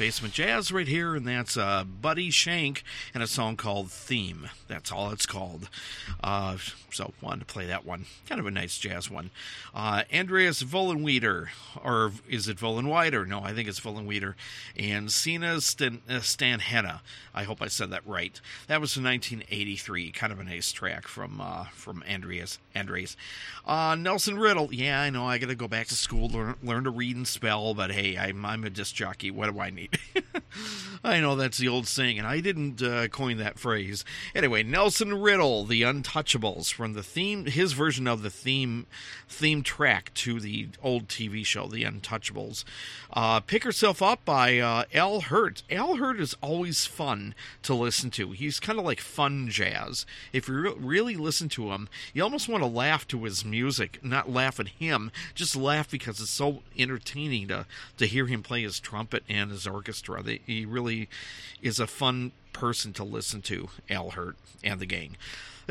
Basement 0.00 0.32
Jazz 0.32 0.72
right 0.72 0.88
here, 0.88 1.14
and 1.14 1.28
that's 1.28 1.58
uh, 1.58 1.84
Buddy 1.84 2.30
Shank 2.30 2.84
and 3.12 3.22
a 3.22 3.26
song 3.26 3.58
called 3.58 3.90
Theme. 3.90 4.48
That's 4.66 4.90
all 4.90 5.10
it's 5.10 5.26
called. 5.26 5.68
Uh, 6.30 6.56
so, 6.92 7.12
wanted 7.20 7.40
to 7.40 7.52
play 7.52 7.66
that 7.66 7.84
one. 7.84 8.04
Kind 8.28 8.40
of 8.40 8.46
a 8.46 8.52
nice 8.52 8.78
jazz 8.78 9.10
one. 9.10 9.32
Uh, 9.74 10.04
Andreas 10.14 10.62
Vollenweider, 10.62 11.48
or 11.82 12.12
is 12.28 12.46
it 12.46 12.56
Vollenweider? 12.56 13.26
No, 13.26 13.40
I 13.42 13.52
think 13.52 13.68
it's 13.68 13.80
Vollenweider. 13.80 14.34
And 14.76 15.10
Sina 15.10 15.60
Stan, 15.60 16.02
uh, 16.08 16.20
Stanhena. 16.20 17.00
I 17.34 17.42
hope 17.42 17.60
I 17.60 17.66
said 17.66 17.90
that 17.90 18.06
right. 18.06 18.40
That 18.68 18.80
was 18.80 18.96
in 18.96 19.02
1983. 19.02 20.12
Kind 20.12 20.32
of 20.32 20.38
a 20.38 20.44
nice 20.44 20.70
track 20.70 21.08
from 21.08 21.40
uh, 21.40 21.64
from 21.72 22.04
Andreas. 22.08 22.60
Andres. 22.76 23.16
Uh, 23.66 23.96
Nelson 23.96 24.38
Riddle. 24.38 24.72
Yeah, 24.72 25.00
I 25.00 25.10
know. 25.10 25.26
I 25.26 25.38
got 25.38 25.48
to 25.48 25.56
go 25.56 25.66
back 25.66 25.88
to 25.88 25.96
school, 25.96 26.28
learn, 26.28 26.54
learn 26.62 26.84
to 26.84 26.90
read 26.90 27.16
and 27.16 27.26
spell. 27.26 27.74
But 27.74 27.90
hey, 27.90 28.16
I'm 28.16 28.44
I'm 28.44 28.62
a 28.62 28.70
disc 28.70 28.94
jockey. 28.94 29.32
What 29.32 29.52
do 29.52 29.58
I 29.58 29.70
need? 29.70 29.98
I 31.02 31.18
know 31.20 31.34
that's 31.34 31.56
the 31.56 31.68
old 31.68 31.86
saying, 31.86 32.18
and 32.18 32.28
I 32.28 32.40
didn't 32.40 32.82
uh, 32.82 33.08
coin 33.08 33.38
that 33.38 33.58
phrase. 33.58 34.04
Anyway, 34.34 34.62
Nelson 34.62 35.18
Riddle, 35.18 35.64
The 35.64 35.80
Untouchables, 35.80 36.70
from 36.70 36.92
the 36.92 37.02
theme, 37.02 37.46
his 37.46 37.72
version 37.72 38.06
of 38.06 38.20
the 38.20 38.28
theme 38.28 38.86
theme 39.26 39.62
track 39.62 40.12
to 40.12 40.40
the 40.40 40.68
old 40.82 41.08
TV 41.08 41.46
show, 41.46 41.68
The 41.68 41.84
Untouchables. 41.84 42.64
Uh, 43.12 43.40
Pick 43.40 43.64
Herself 43.64 44.02
Up 44.02 44.24
by 44.26 44.58
uh, 44.58 44.84
Al 44.92 45.22
Hirt. 45.22 45.62
Al 45.70 45.96
Hirt 45.96 46.20
is 46.20 46.36
always 46.42 46.84
fun 46.84 47.34
to 47.62 47.74
listen 47.74 48.10
to. 48.10 48.32
He's 48.32 48.60
kind 48.60 48.78
of 48.78 48.84
like 48.84 49.00
fun 49.00 49.48
jazz. 49.48 50.04
If 50.34 50.48
you 50.48 50.54
re- 50.54 50.74
really 50.76 51.16
listen 51.16 51.48
to 51.50 51.70
him, 51.70 51.88
you 52.12 52.22
almost 52.22 52.48
want 52.48 52.62
to 52.62 52.68
laugh 52.68 53.08
to 53.08 53.24
his 53.24 53.42
music, 53.42 54.00
not 54.02 54.30
laugh 54.30 54.60
at 54.60 54.68
him, 54.68 55.10
just 55.34 55.56
laugh 55.56 55.90
because 55.90 56.20
it's 56.20 56.28
so 56.28 56.62
entertaining 56.76 57.48
to, 57.48 57.64
to 57.96 58.06
hear 58.06 58.26
him 58.26 58.42
play 58.42 58.64
his 58.64 58.80
trumpet 58.80 59.24
and 59.30 59.50
his 59.50 59.66
orchestra. 59.66 60.22
They, 60.22 60.40
he 60.44 60.66
really 60.66 60.89
is 61.62 61.78
a 61.78 61.86
fun 61.86 62.32
person 62.52 62.92
to 62.94 63.04
listen 63.04 63.42
to, 63.42 63.68
Al 63.88 64.10
Hirt 64.10 64.36
and 64.62 64.80
the 64.80 64.86
gang. 64.86 65.16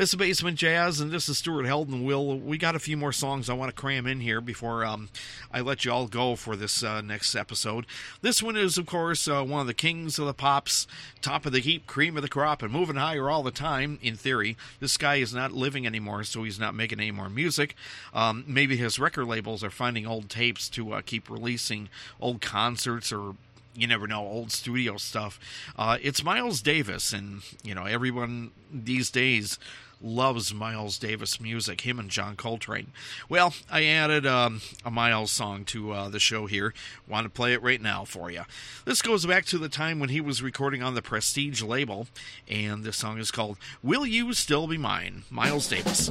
This 0.00 0.10
is 0.10 0.14
Basement 0.14 0.56
Jazz, 0.56 0.98
and 0.98 1.10
this 1.10 1.28
is 1.28 1.36
Stuart 1.36 1.66
Helden. 1.66 2.04
Will 2.04 2.38
we 2.38 2.56
got 2.56 2.74
a 2.74 2.78
few 2.78 2.96
more 2.96 3.12
songs 3.12 3.50
I 3.50 3.52
want 3.52 3.68
to 3.68 3.78
cram 3.78 4.06
in 4.06 4.20
here 4.20 4.40
before 4.40 4.82
um, 4.82 5.10
I 5.52 5.60
let 5.60 5.84
you 5.84 5.92
all 5.92 6.06
go 6.06 6.36
for 6.36 6.56
this 6.56 6.82
uh, 6.82 7.02
next 7.02 7.34
episode. 7.34 7.84
This 8.22 8.42
one 8.42 8.56
is, 8.56 8.78
of 8.78 8.86
course, 8.86 9.28
uh, 9.28 9.44
one 9.44 9.60
of 9.60 9.66
the 9.66 9.74
kings 9.74 10.18
of 10.18 10.24
the 10.24 10.32
pops, 10.32 10.86
top 11.20 11.44
of 11.44 11.52
the 11.52 11.58
heap, 11.58 11.86
cream 11.86 12.16
of 12.16 12.22
the 12.22 12.30
crop, 12.30 12.62
and 12.62 12.72
moving 12.72 12.96
higher 12.96 13.28
all 13.28 13.42
the 13.42 13.50
time. 13.50 13.98
In 14.00 14.16
theory, 14.16 14.56
this 14.78 14.96
guy 14.96 15.16
is 15.16 15.34
not 15.34 15.52
living 15.52 15.86
anymore, 15.86 16.24
so 16.24 16.44
he's 16.44 16.58
not 16.58 16.74
making 16.74 16.98
any 16.98 17.10
more 17.10 17.28
music. 17.28 17.74
Um, 18.14 18.44
maybe 18.46 18.78
his 18.78 18.98
record 18.98 19.26
labels 19.26 19.62
are 19.62 19.70
finding 19.70 20.06
old 20.06 20.30
tapes 20.30 20.70
to 20.70 20.94
uh, 20.94 21.02
keep 21.02 21.28
releasing 21.28 21.90
old 22.18 22.40
concerts 22.40 23.12
or 23.12 23.34
you 23.74 23.86
never 23.86 24.06
know 24.06 24.26
old 24.26 24.52
studio 24.52 24.96
stuff. 24.96 25.38
Uh, 25.76 25.98
it's 26.02 26.24
miles 26.24 26.60
davis 26.60 27.12
and 27.12 27.42
you 27.62 27.74
know 27.74 27.84
everyone 27.84 28.50
these 28.72 29.10
days 29.10 29.58
loves 30.02 30.54
miles 30.54 30.98
davis 30.98 31.38
music 31.38 31.82
him 31.82 31.98
and 31.98 32.10
john 32.10 32.34
coltrane. 32.34 32.92
Well 33.28 33.54
i 33.70 33.84
added 33.84 34.26
um, 34.26 34.60
a 34.84 34.90
miles 34.90 35.30
song 35.30 35.64
to 35.66 35.92
uh, 35.92 36.08
the 36.08 36.20
show 36.20 36.46
here. 36.46 36.74
Want 37.08 37.24
to 37.24 37.30
play 37.30 37.52
it 37.52 37.62
right 37.62 37.80
now 37.80 38.04
for 38.04 38.30
you 38.30 38.42
this 38.84 39.02
goes 39.02 39.26
back 39.26 39.44
to 39.46 39.58
the 39.58 39.68
time 39.68 40.00
when 40.00 40.08
he 40.08 40.20
was 40.20 40.42
recording 40.42 40.82
on 40.82 40.94
the 40.94 41.02
prestige 41.02 41.62
label 41.62 42.06
and 42.48 42.84
this 42.84 42.96
song 42.96 43.18
is 43.18 43.30
called 43.30 43.58
will 43.82 44.06
you 44.06 44.32
still 44.32 44.66
be 44.66 44.78
mine? 44.78 45.24
Miles 45.30 45.68
davis 45.68 46.10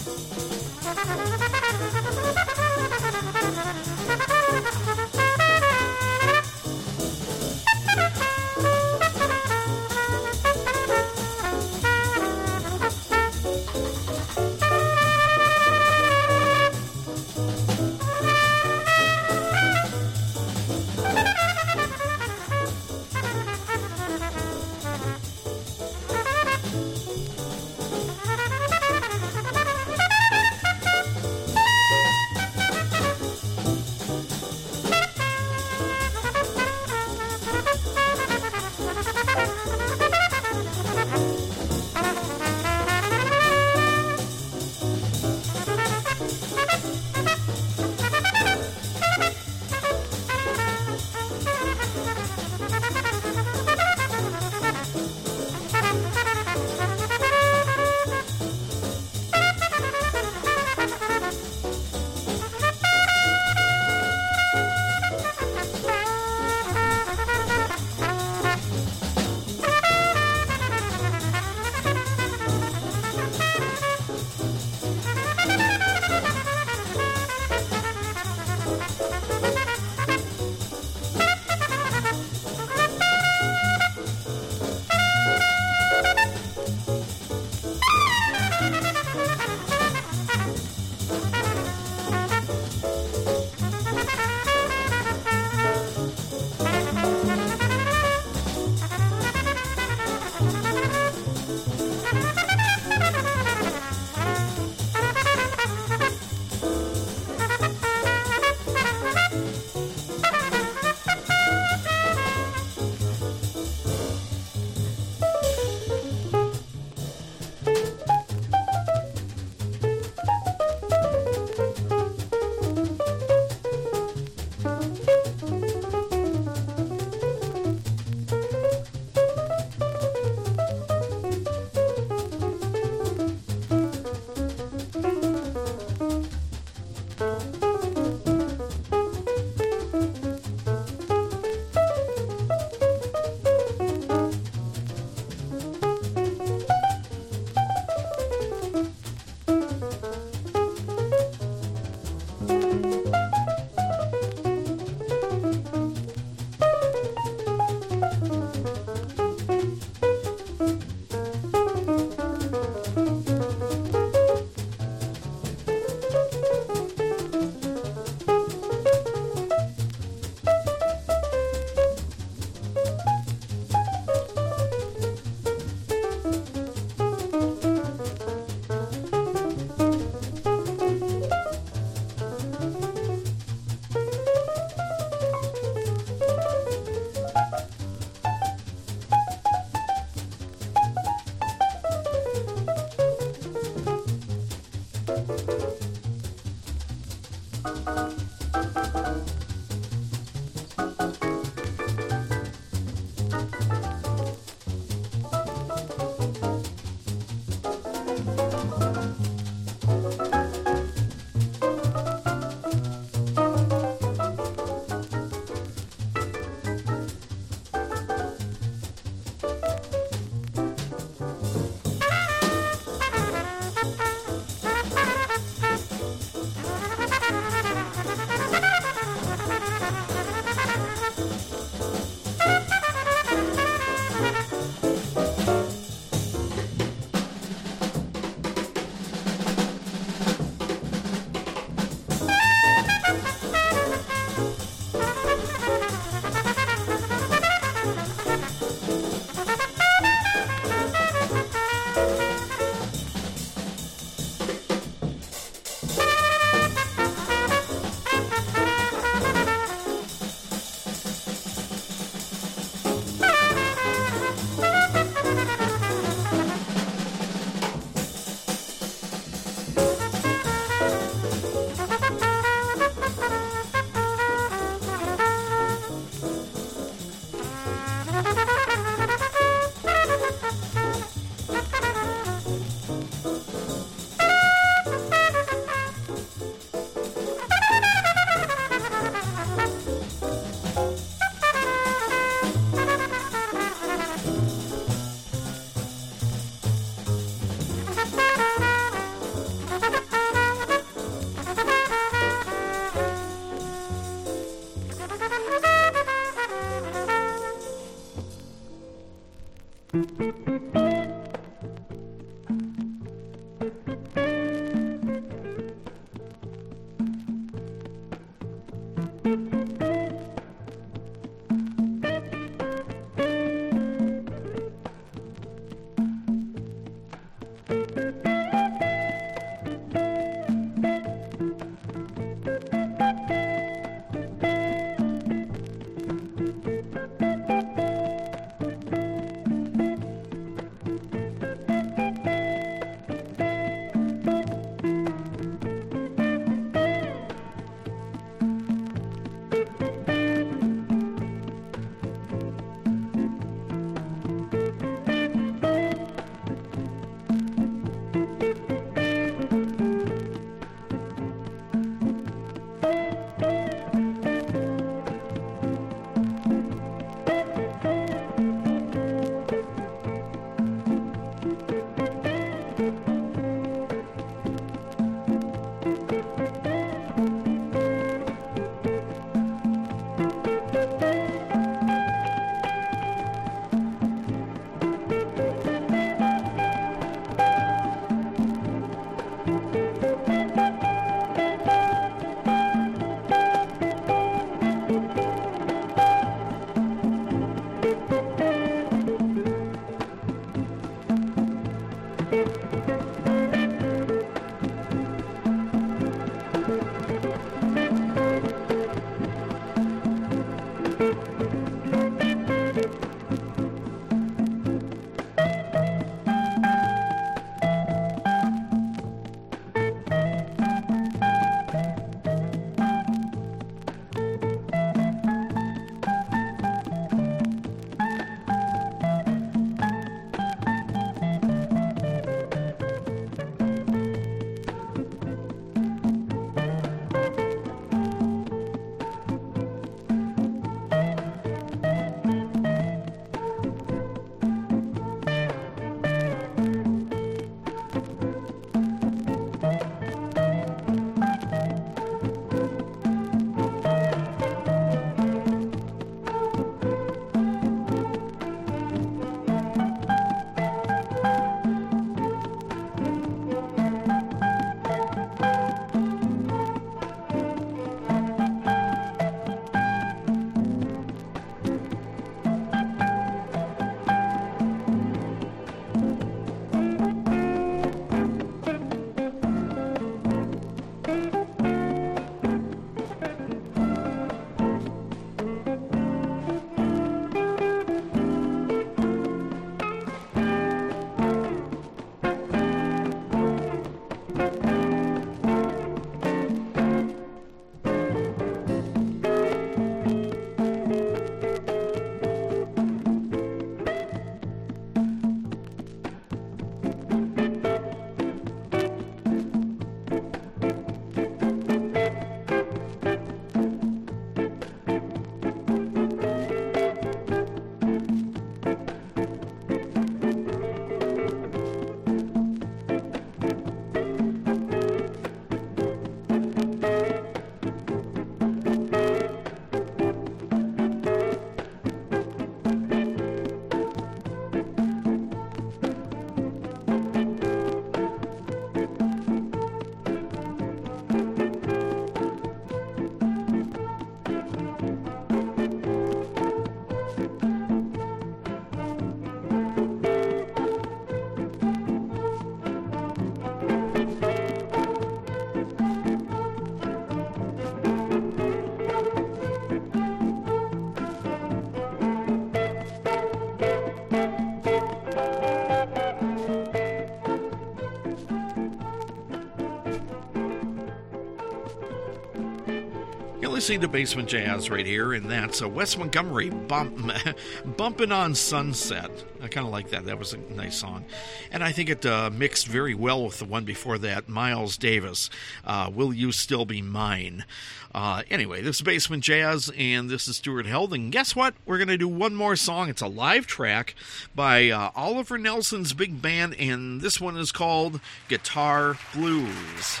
listening 573.64 573.80
to 573.80 573.88
Basement 573.88 574.28
Jazz 574.28 574.68
right 574.68 574.84
here, 574.84 575.14
and 575.14 575.30
that's 575.30 575.62
a 575.62 575.68
Wes 575.68 575.96
Montgomery 575.96 576.50
bump, 576.50 577.10
bumping 577.78 578.12
on 578.12 578.34
Sunset. 578.34 579.10
I 579.40 579.48
kind 579.48 579.66
of 579.66 579.72
like 579.72 579.88
that. 579.88 580.04
That 580.04 580.18
was 580.18 580.34
a 580.34 580.36
nice 580.36 580.76
song, 580.76 581.06
and 581.50 581.64
I 581.64 581.72
think 581.72 581.88
it 581.88 582.04
uh, 582.04 582.28
mixed 582.28 582.66
very 582.66 582.94
well 582.94 583.24
with 583.24 583.38
the 583.38 583.46
one 583.46 583.64
before 583.64 583.96
that, 583.96 584.28
Miles 584.28 584.76
Davis. 584.76 585.30
Uh, 585.64 585.90
Will 585.90 586.12
you 586.12 586.30
still 586.30 586.66
be 586.66 586.82
mine? 586.82 587.46
Uh, 587.94 588.22
anyway, 588.28 588.60
this 588.60 588.76
is 588.76 588.82
Basement 588.82 589.24
Jazz, 589.24 589.72
and 589.78 590.10
this 590.10 590.28
is 590.28 590.36
Stuart 590.36 590.66
Held. 590.66 590.94
Guess 591.10 591.34
what? 591.34 591.54
We're 591.64 591.78
going 591.78 591.88
to 591.88 591.96
do 591.96 592.06
one 592.06 592.34
more 592.34 592.56
song. 592.56 592.90
It's 592.90 593.00
a 593.00 593.06
live 593.06 593.46
track 593.46 593.94
by 594.34 594.68
uh, 594.68 594.90
Oliver 594.94 595.38
Nelson's 595.38 595.94
big 595.94 596.20
band, 596.20 596.54
and 596.56 597.00
this 597.00 597.18
one 597.18 597.38
is 597.38 597.50
called 597.50 598.02
Guitar 598.28 598.98
Blues. 599.14 600.00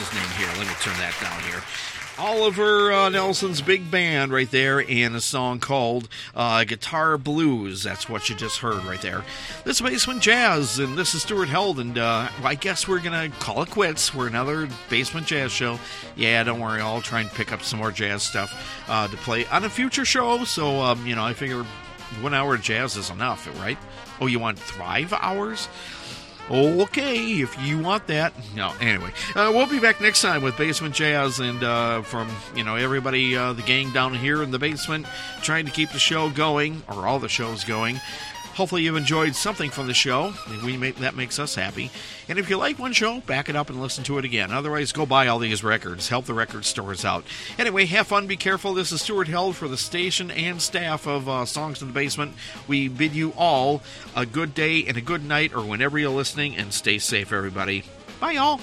His 0.00 0.12
name 0.14 0.30
here. 0.38 0.48
Let 0.56 0.66
me 0.66 0.74
turn 0.80 0.96
that 0.98 1.14
down 1.20 1.40
here. 1.42 1.62
Oliver 2.18 2.92
uh, 2.92 3.08
Nelson's 3.08 3.62
big 3.62 3.90
band 3.90 4.32
right 4.32 4.50
there, 4.50 4.84
and 4.86 5.14
a 5.16 5.20
song 5.20 5.58
called 5.58 6.08
uh, 6.34 6.64
Guitar 6.64 7.16
Blues. 7.16 7.82
That's 7.82 8.08
what 8.08 8.28
you 8.28 8.34
just 8.34 8.58
heard 8.58 8.84
right 8.84 9.00
there. 9.00 9.24
This 9.64 9.76
is 9.76 9.82
Basement 9.82 10.20
Jazz, 10.20 10.78
and 10.78 10.98
this 10.98 11.14
is 11.14 11.22
Stuart 11.22 11.48
Held, 11.48 11.80
and 11.80 11.96
uh, 11.96 12.28
I 12.42 12.56
guess 12.56 12.86
we're 12.86 13.00
going 13.00 13.30
to 13.30 13.36
call 13.38 13.62
it 13.62 13.70
quits. 13.70 14.14
We're 14.14 14.26
another 14.26 14.68
Basement 14.90 15.26
Jazz 15.26 15.50
show. 15.52 15.78
Yeah, 16.16 16.42
don't 16.44 16.60
worry, 16.60 16.80
I'll 16.80 17.00
try 17.00 17.20
and 17.20 17.30
pick 17.30 17.52
up 17.52 17.62
some 17.62 17.78
more 17.78 17.90
jazz 17.90 18.22
stuff 18.22 18.84
uh, 18.88 19.08
to 19.08 19.16
play 19.18 19.46
on 19.46 19.64
a 19.64 19.70
future 19.70 20.04
show. 20.04 20.44
So, 20.44 20.80
um, 20.80 21.06
you 21.06 21.14
know, 21.14 21.24
I 21.24 21.32
figure 21.32 21.64
one 22.20 22.34
hour 22.34 22.54
of 22.54 22.62
jazz 22.62 22.96
is 22.96 23.10
enough, 23.10 23.48
right? 23.60 23.78
Oh, 24.20 24.26
you 24.26 24.38
want 24.38 24.58
Thrive 24.58 25.12
hours? 25.14 25.68
Okay, 26.50 27.40
if 27.40 27.56
you 27.62 27.78
want 27.78 28.08
that. 28.08 28.32
No, 28.56 28.72
anyway, 28.80 29.12
uh, 29.36 29.52
we'll 29.54 29.68
be 29.68 29.78
back 29.78 30.00
next 30.00 30.20
time 30.20 30.42
with 30.42 30.56
Basement 30.58 30.94
Jazz 30.94 31.38
and 31.38 31.62
uh, 31.62 32.02
from 32.02 32.28
you 32.56 32.64
know 32.64 32.74
everybody, 32.74 33.36
uh, 33.36 33.52
the 33.52 33.62
gang 33.62 33.92
down 33.92 34.14
here 34.14 34.42
in 34.42 34.50
the 34.50 34.58
basement, 34.58 35.06
trying 35.42 35.64
to 35.66 35.70
keep 35.70 35.90
the 35.90 35.98
show 36.00 36.28
going 36.28 36.82
or 36.88 37.06
all 37.06 37.20
the 37.20 37.28
shows 37.28 37.62
going. 37.62 38.00
Hopefully, 38.60 38.82
you've 38.82 38.94
enjoyed 38.94 39.34
something 39.34 39.70
from 39.70 39.86
the 39.86 39.94
show. 39.94 40.34
We 40.62 40.76
make, 40.76 40.96
that 40.96 41.16
makes 41.16 41.38
us 41.38 41.54
happy. 41.54 41.90
And 42.28 42.38
if 42.38 42.50
you 42.50 42.58
like 42.58 42.78
one 42.78 42.92
show, 42.92 43.20
back 43.22 43.48
it 43.48 43.56
up 43.56 43.70
and 43.70 43.80
listen 43.80 44.04
to 44.04 44.18
it 44.18 44.26
again. 44.26 44.52
Otherwise, 44.52 44.92
go 44.92 45.06
buy 45.06 45.28
all 45.28 45.38
these 45.38 45.64
records. 45.64 46.10
Help 46.10 46.26
the 46.26 46.34
record 46.34 46.66
stores 46.66 47.02
out. 47.02 47.24
Anyway, 47.58 47.86
have 47.86 48.08
fun, 48.08 48.26
be 48.26 48.36
careful. 48.36 48.74
This 48.74 48.92
is 48.92 49.00
Stuart 49.00 49.28
Held 49.28 49.56
for 49.56 49.66
the 49.66 49.78
station 49.78 50.30
and 50.30 50.60
staff 50.60 51.06
of 51.06 51.26
uh, 51.26 51.46
Songs 51.46 51.80
in 51.80 51.88
the 51.88 51.94
Basement. 51.94 52.34
We 52.68 52.88
bid 52.88 53.14
you 53.14 53.32
all 53.34 53.80
a 54.14 54.26
good 54.26 54.52
day 54.52 54.84
and 54.84 54.98
a 54.98 55.00
good 55.00 55.24
night, 55.24 55.54
or 55.54 55.62
whenever 55.62 55.98
you're 55.98 56.10
listening, 56.10 56.54
and 56.54 56.70
stay 56.74 56.98
safe, 56.98 57.32
everybody. 57.32 57.84
Bye, 58.20 58.32
y'all. 58.32 58.60